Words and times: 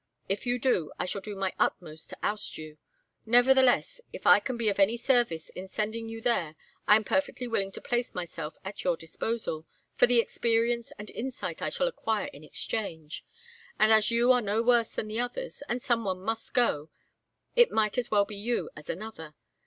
If 0.27 0.47
you 0.47 0.57
do 0.57 0.91
I 0.97 1.05
shall 1.05 1.21
do 1.21 1.35
my 1.35 1.53
utmost 1.59 2.09
to 2.09 2.17
oust 2.23 2.57
you. 2.57 2.79
Nevertheless, 3.23 4.01
if 4.11 4.25
I 4.25 4.39
can 4.39 4.57
be 4.57 4.67
of 4.69 4.79
any 4.79 4.97
service 4.97 5.49
in 5.49 5.67
sending 5.67 6.09
you 6.09 6.21
there 6.21 6.55
I 6.87 6.95
am 6.95 7.03
perfectly 7.03 7.47
willing 7.47 7.71
to 7.73 7.81
place 7.81 8.15
myself 8.15 8.57
at 8.65 8.83
your 8.83 8.97
disposal, 8.97 9.67
for 9.93 10.07
the 10.07 10.17
experience 10.17 10.91
and 10.97 11.11
insight 11.11 11.61
I 11.61 11.69
shall 11.69 11.87
acquire 11.87 12.29
in 12.33 12.43
exchange. 12.43 13.23
And 13.77 13.93
as 13.93 14.09
you 14.09 14.31
are 14.31 14.41
no 14.41 14.63
worse 14.63 14.91
than 14.93 15.07
the 15.07 15.19
others, 15.19 15.61
and 15.69 15.83
some 15.83 16.03
one 16.03 16.21
must 16.21 16.55
go, 16.55 16.89
it 17.55 17.69
might 17.69 17.95
as 17.99 18.09
well 18.09 18.25
be 18.25 18.35
you 18.37 18.71
as 18.75 18.89
another. 18.89 19.35